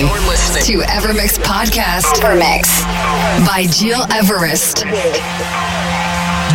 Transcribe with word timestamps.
Listening 0.00 0.80
to 0.80 0.86
Evermix 0.86 1.38
Podcast. 1.38 2.16
Evermix 2.22 2.82
by 3.46 3.66
Gil 3.78 4.00
Everest. 4.10 4.86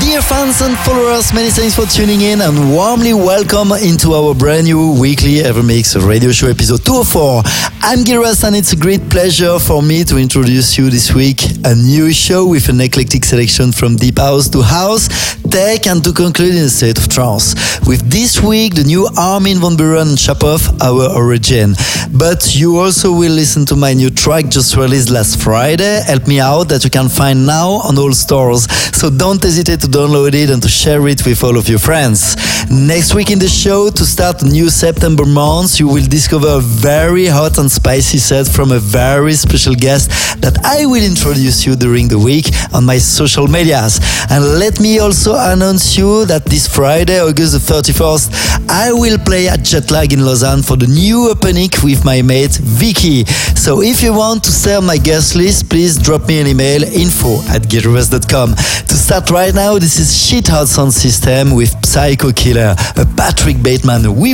Dear 0.02 0.22
fans 0.22 0.62
and 0.62 0.76
followers, 0.80 1.32
many 1.34 1.52
thanks 1.52 1.76
for 1.76 1.86
tuning 1.86 2.22
in 2.22 2.42
and 2.42 2.74
warmly 2.74 3.14
welcome 3.14 3.74
into 3.74 4.14
our 4.14 4.34
brand 4.34 4.66
new 4.66 5.00
weekly 5.00 5.36
Evermix 5.46 5.94
radio 6.04 6.32
show 6.32 6.48
episode 6.48 6.84
204. 6.84 7.44
I'm 7.82 8.00
Everest 8.00 8.44
and 8.44 8.56
it's 8.56 8.74
a 8.74 8.76
great 8.76 9.10
pleasure 9.10 9.60
for 9.60 9.82
me 9.82 10.04
to 10.06 10.18
introduce 10.18 10.78
you 10.78 10.90
this 10.90 11.14
week 11.14 11.42
a 11.64 11.76
new 11.76 12.12
show 12.12 12.46
with 12.46 12.70
an 12.70 12.82
eclectic 12.82 13.24
selection 13.24 13.72
from 13.72 13.96
deep 13.96 14.18
house 14.18 14.50
to 14.50 14.62
house, 14.62 15.08
tech 15.50 15.88
and 15.88 16.04
to 16.04 16.12
conclude 16.12 16.56
in 16.56 16.64
a 16.64 16.70
state 16.70 16.98
of 16.98 17.08
trance. 17.08 17.56
With 17.88 18.10
this 18.12 18.42
week 18.42 18.76
the 18.76 18.84
new 18.84 19.08
Armin 19.18 19.60
van 19.60 19.78
Buuren 19.78 20.18
Shapov, 20.18 20.82
Our 20.82 21.16
Origin. 21.16 21.76
But 22.12 22.56
you 22.56 22.78
also 22.80 23.12
will 23.12 23.32
listen 23.32 23.66
to 23.68 23.76
my 23.76 23.94
new 23.94 24.10
track 24.10 24.50
just 24.50 24.76
released 24.76 25.10
last 25.10 25.42
Friday, 25.42 26.02
Help 26.06 26.28
Me 26.28 26.40
Out, 26.40 26.70
that 26.70 26.84
you 26.84 26.90
can 26.90 27.08
find 27.08 27.46
now 27.46 27.70
on 27.88 27.98
all 27.98 28.14
stores. 28.14 28.68
So 28.98 29.10
don't 29.10 29.42
hesitate 29.42 29.82
to 29.82 29.88
download 29.88 30.34
it 30.34 30.50
and 30.50 30.62
to 30.64 30.70
share 30.70 31.08
it 31.08 31.26
with 31.26 31.44
all 31.44 31.58
of 31.58 31.70
your 31.70 31.80
friends. 31.80 32.36
Next 32.70 33.14
week 33.14 33.30
in 33.30 33.40
the 33.40 33.48
show, 33.48 33.90
to 33.90 34.06
start 34.06 34.44
new 34.44 34.70
September 34.70 35.26
month, 35.26 35.80
you 35.80 35.88
will 35.88 36.06
discover 36.06 36.48
a 36.58 36.60
very 36.60 37.28
hot 37.28 37.58
and 37.58 37.72
spicy 37.78 38.18
set 38.18 38.48
from 38.48 38.72
a 38.72 38.80
very 38.80 39.34
special 39.34 39.76
guest 39.76 40.10
that 40.42 40.58
I 40.66 40.86
will 40.86 41.04
introduce 41.04 41.66
you 41.66 41.76
during 41.76 42.08
the 42.08 42.18
week 42.18 42.48
on 42.74 42.86
my 42.86 42.98
social 42.98 43.48
medias. 43.48 44.00
And 44.30 44.44
let 44.60 44.80
me 44.80 45.00
also 45.00 45.36
announce 45.38 45.98
you 45.98 46.26
that 46.26 46.46
this 46.46 46.68
Friday, 46.68 47.20
August 47.20 47.54
the 47.54 47.62
31st, 47.74 48.70
I 48.70 48.92
will 48.92 49.18
play 49.20 49.48
at 49.48 49.62
Jetlag 49.62 50.12
in 50.14 50.26
Lausanne 50.26 50.64
for 50.64 50.76
the 50.76 50.88
new 50.88 51.30
opening 51.30 51.70
with 51.84 52.04
my 52.04 52.22
mate 52.22 52.58
Vicky. 52.62 53.26
So 53.56 53.82
if 53.82 54.02
you 54.02 54.14
want 54.14 54.44
to 54.46 54.52
stay 54.52 54.76
on 54.76 54.86
my 54.86 54.98
guest 54.98 55.36
list, 55.36 55.70
please 55.70 55.98
drop 55.98 56.28
me 56.28 56.40
an 56.42 56.48
email 56.48 56.84
info 56.84 57.40
at 57.54 57.64
gileverest.com. 57.64 58.56
To 58.56 58.96
start 58.96 59.30
right 59.30 59.54
now, 59.54 59.78
this 59.78 60.00
is 60.00 60.10
Shit 60.12 60.48
Hot 60.48 60.68
Sound 60.68 60.94
System 60.94 61.56
with 61.56 61.74
Psycho 61.86 62.32
Killer, 62.32 62.76
a 62.98 63.06
Patrick 63.16 63.62
Bateman 63.62 64.16
We 64.16 64.34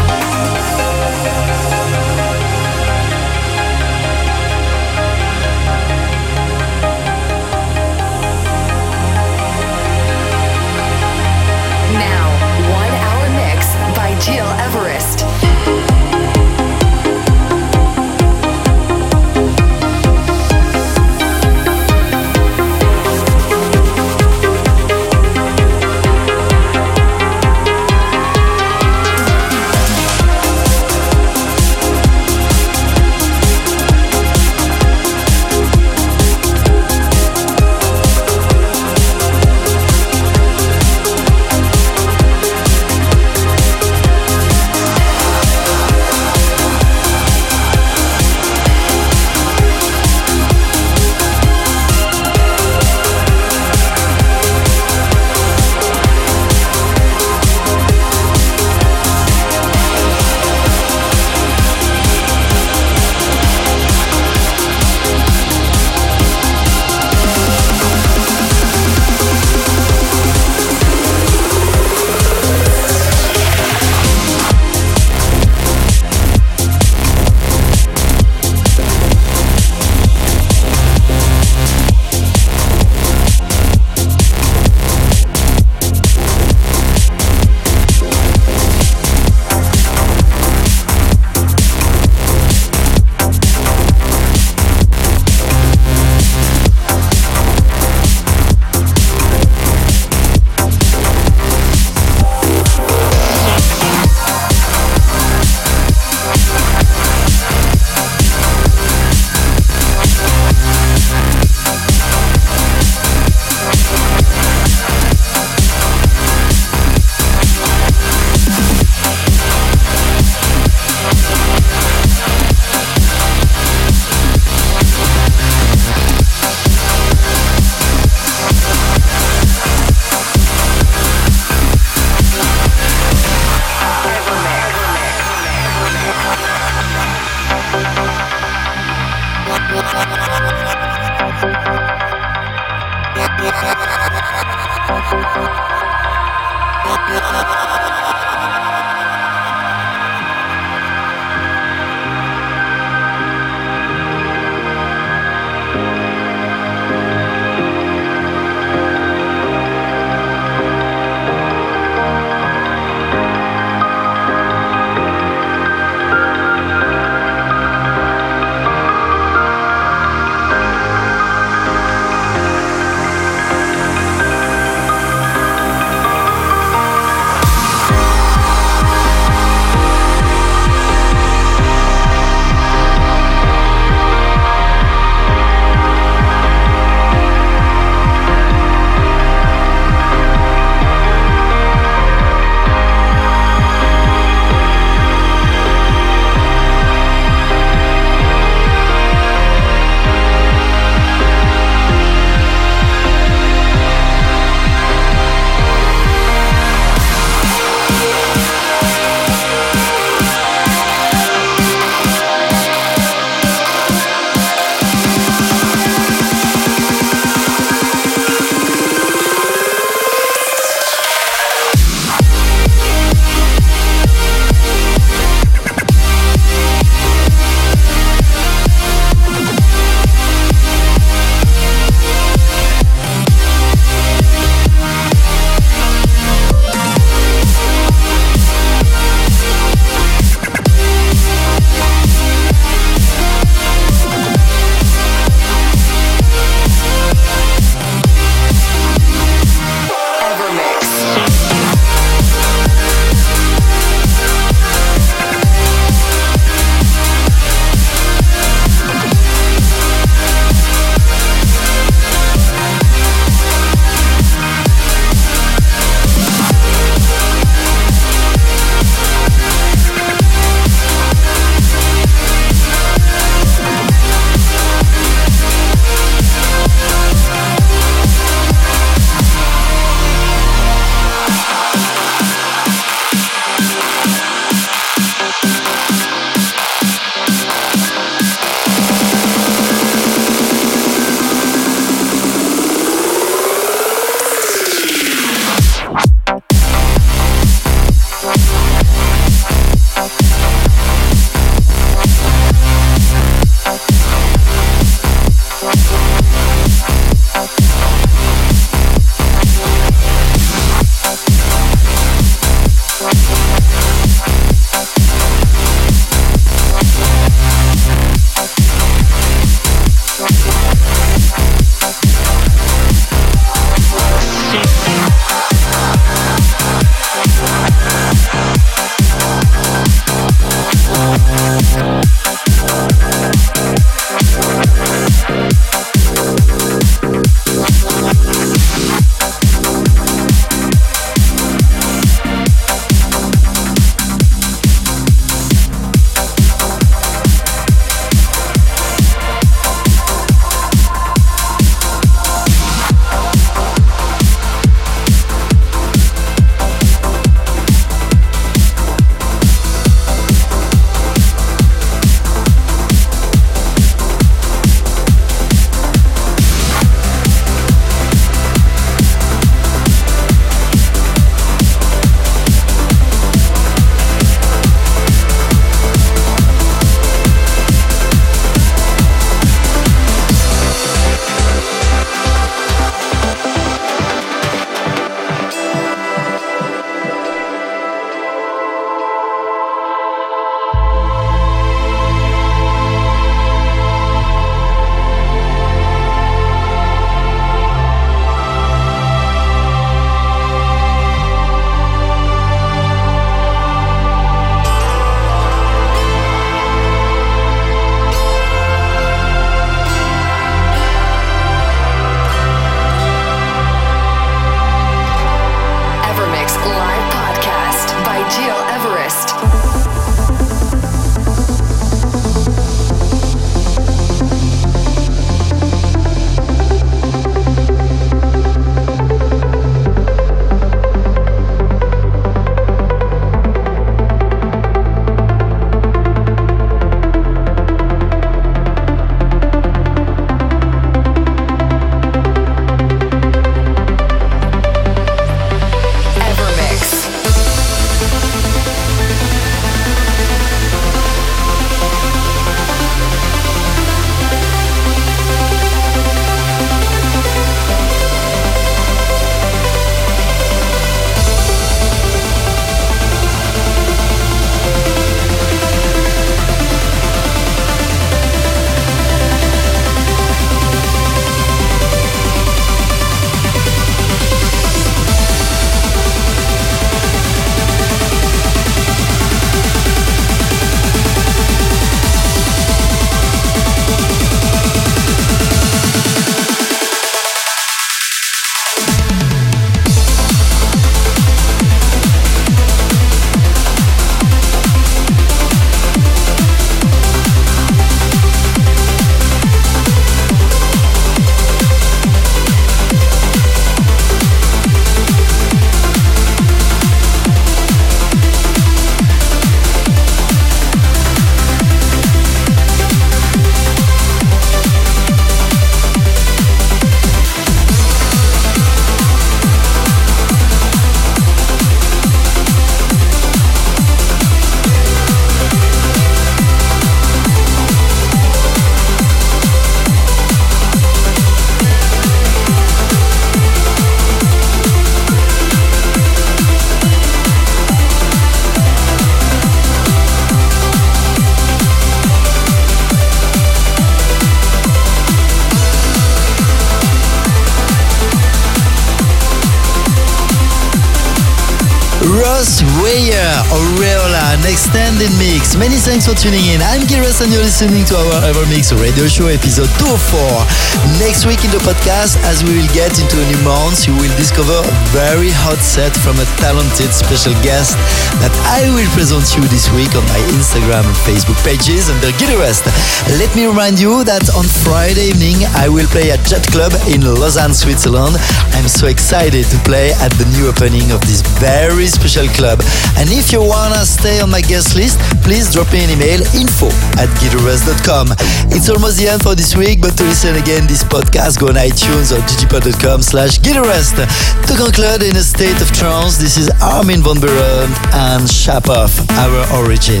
Many 555.56 555.80
thanks 555.80 556.04
for 556.04 556.12
tuning 556.12 556.44
in. 556.52 556.60
I'm 556.60 556.84
Giras 556.84 557.24
and 557.24 557.32
you're 557.32 557.40
listening 557.40 557.88
to 557.88 557.96
our 557.96 558.28
Evermix 558.28 558.76
radio 558.76 559.08
show 559.08 559.32
episode 559.32 559.72
204. 559.80 561.00
Next 561.00 561.24
week 561.24 561.40
in 561.48 561.50
the 561.50 561.62
podcast, 561.64 562.20
as 562.28 562.44
we 562.44 562.60
will 562.60 562.68
get 562.76 562.92
into 563.00 563.16
a 563.16 563.24
new 563.24 563.40
month, 563.40 563.88
you 563.88 563.96
will 563.96 564.12
discover 564.20 564.52
a 564.52 564.74
very 564.92 565.32
hot 565.32 565.56
set 565.64 565.96
from 565.96 566.20
a 566.20 566.28
talented 566.36 566.92
special 566.92 567.32
guest 567.40 567.72
that 568.20 568.36
I 568.52 568.68
will 568.76 568.84
present 568.92 569.24
you 569.32 569.48
this 569.48 569.72
week 569.72 569.88
on 569.96 570.04
my 570.12 570.20
Instagram 570.36 570.84
and 570.84 570.98
Facebook 571.08 571.40
pages 571.40 571.88
under 571.88 572.12
Gileverest. 572.20 572.68
Let 573.16 573.32
me 573.32 573.48
remind 573.48 573.80
you 573.80 574.04
that 574.04 574.28
on 574.36 574.44
Friday 574.60 575.16
evening, 575.16 575.40
I 575.56 575.72
will 575.72 575.88
play 575.88 576.12
at 576.12 576.20
Jet 576.28 576.44
Club 576.52 576.76
in 576.84 577.00
Lausanne, 577.00 577.56
Switzerland. 577.56 578.20
I'm 578.52 578.68
so 578.68 578.92
excited 578.92 579.48
to 579.48 579.58
play 579.64 579.96
at 580.04 580.12
the 580.20 580.28
new 580.36 580.52
opening 580.52 580.92
of 580.92 581.00
this 581.08 581.24
very 581.40 581.88
special 581.88 582.28
club. 582.36 582.60
And 583.00 583.08
if 583.08 583.32
you 583.32 583.40
wanna 583.40 583.88
stay 583.88 584.20
on 584.20 584.28
my 584.28 584.44
guest 584.44 584.76
list, 584.76 585.00
please 585.26 585.52
drop 585.52 585.66
me 585.72 585.82
an 585.82 585.90
email 585.90 586.22
info 586.38 586.68
at 587.02 587.10
gileverest.com. 587.18 588.14
It's 588.54 588.70
almost 588.70 588.96
the 588.96 589.08
end 589.08 589.22
for 589.22 589.34
this 589.34 589.56
week, 589.56 589.80
but 589.80 589.98
to 589.98 590.04
listen 590.04 590.36
again 590.36 590.68
this 590.68 590.84
podcast, 590.84 591.40
go 591.40 591.48
on 591.48 591.54
iTunes 591.54 592.14
or 592.14 592.22
digipod.com 592.30 593.02
slash 593.02 593.40
gileverest. 593.40 593.98
To 594.46 594.54
conclude 594.54 595.02
in 595.02 595.16
a 595.16 595.26
state 595.26 595.60
of 595.60 595.72
trance, 595.72 596.16
this 596.16 596.36
is 596.36 596.48
Armin 596.62 597.02
van 597.02 597.16
Buuren 597.16 597.70
and 598.06 598.22
Shapov, 598.22 598.94
Our 599.18 599.42
Origin. 599.58 600.00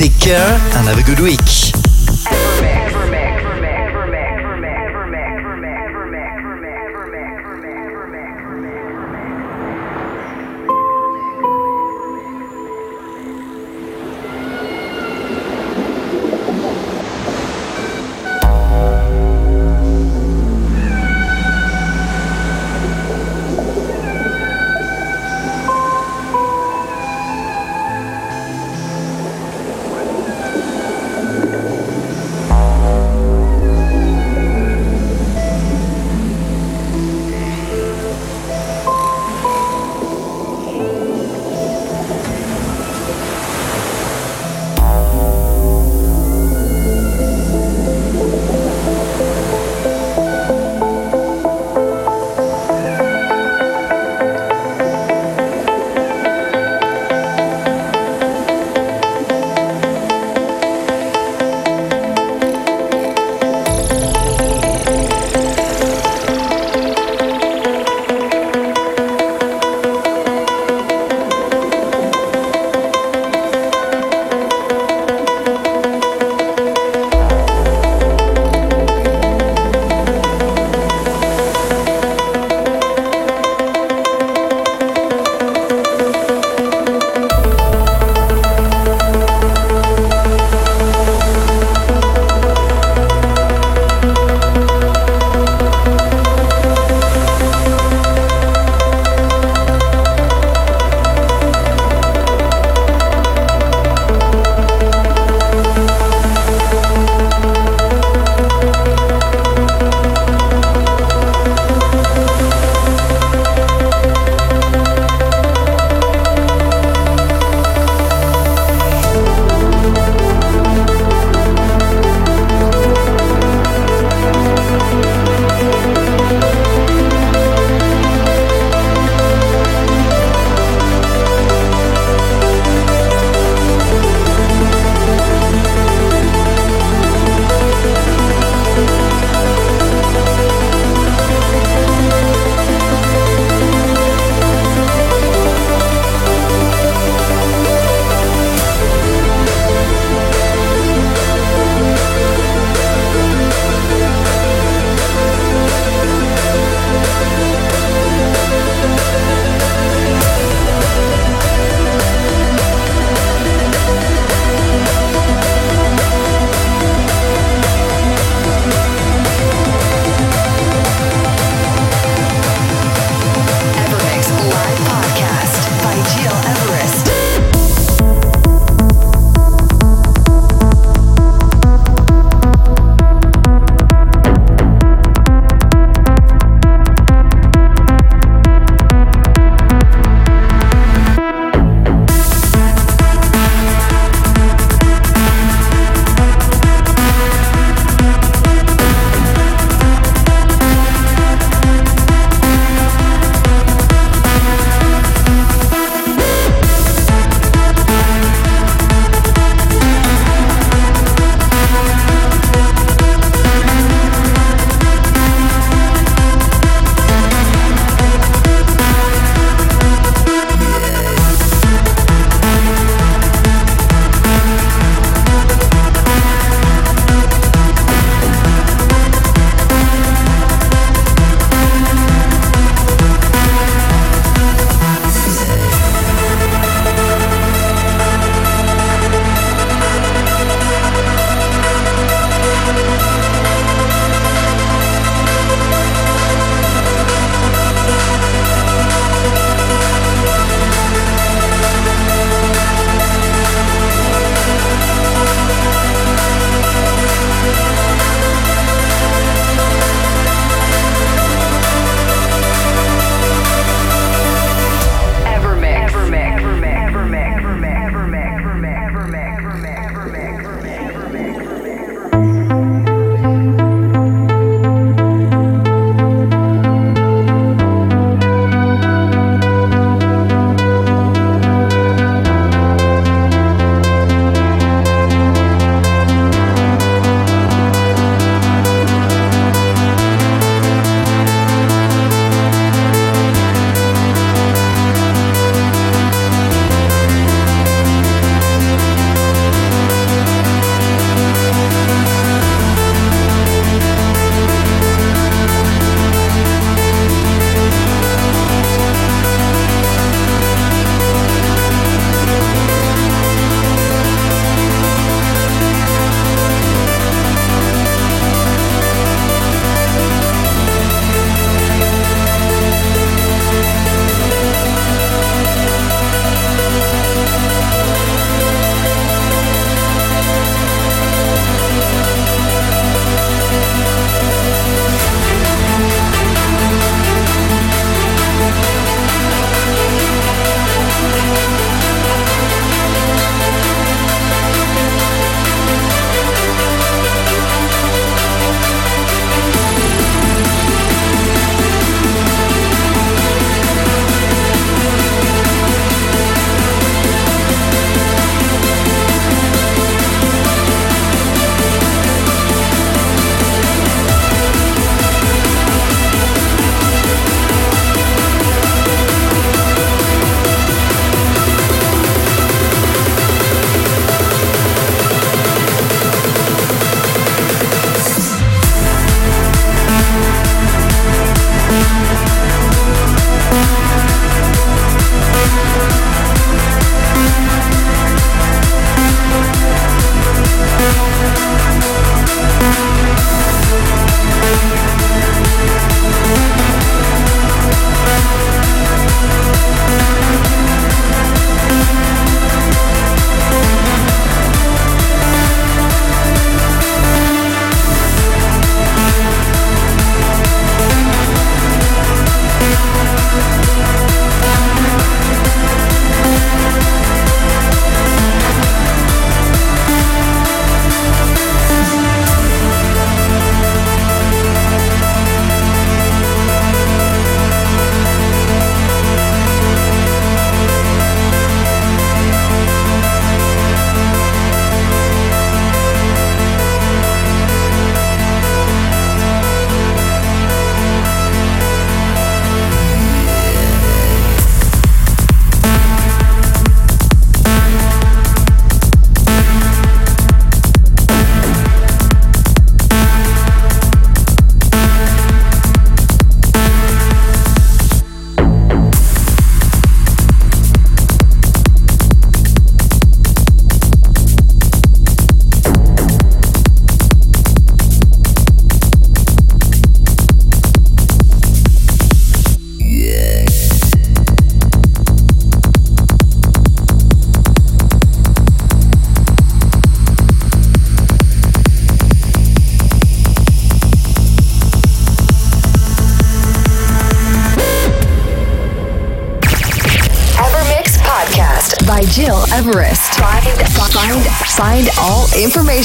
Take 0.00 0.18
care 0.18 0.56
and 0.72 0.88
have 0.88 0.98
a 0.98 1.02
good 1.04 1.20
week. 1.20 1.81